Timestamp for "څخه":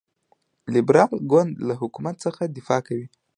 2.25-2.41